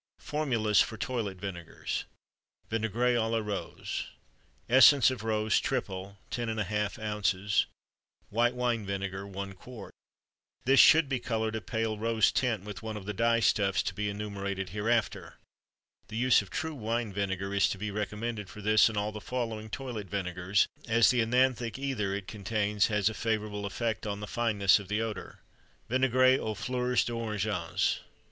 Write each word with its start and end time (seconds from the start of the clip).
FORMULAS 0.17 0.81
FOR 0.81 0.97
TOILET 0.97 1.37
VINEGARS. 1.39 2.05
VINAIGRE 2.71 3.17
A 3.17 3.19
LA 3.27 3.37
ROSE. 3.37 4.07
Essence 4.67 5.11
of 5.11 5.23
rose 5.23 5.59
(triple) 5.59 6.17
10½ 6.31 6.97
oz. 6.97 7.67
White 8.31 8.55
wine 8.55 8.83
vinegar 8.83 9.27
1 9.27 9.53
qt. 9.53 9.91
This 10.65 10.79
should 10.79 11.07
be 11.07 11.19
colored 11.19 11.55
a 11.55 11.61
pale 11.61 11.99
rose 11.99 12.31
tint 12.31 12.63
with 12.63 12.81
one 12.81 12.97
of 12.97 13.05
the 13.05 13.13
dye 13.13 13.41
stuffs 13.41 13.83
to 13.83 13.93
be 13.93 14.09
enumerated 14.09 14.69
hereafter. 14.69 15.35
The 16.07 16.17
use 16.17 16.41
of 16.41 16.49
true 16.49 16.73
wine 16.73 17.13
vinegar 17.13 17.53
is 17.53 17.69
to 17.69 17.77
be 17.77 17.91
recommended 17.91 18.49
for 18.49 18.61
this 18.61 18.89
and 18.89 18.97
all 18.97 19.11
the 19.11 19.21
following 19.21 19.69
toilet 19.69 20.09
vinegars, 20.09 20.65
as 20.87 21.11
the 21.11 21.21
œnanthic 21.21 21.77
ether 21.77 22.11
it 22.15 22.25
contains 22.27 22.87
has 22.87 23.07
a 23.07 23.13
favorable 23.13 23.67
effect 23.67 24.07
on 24.07 24.19
the 24.19 24.25
fineness 24.25 24.79
of 24.79 24.87
the 24.87 24.99
odor. 24.99 25.41
VINAIGRE 25.89 26.39
AUX 26.39 26.63
FLEURS 26.65 27.05
D'ORANGES. 27.05 27.99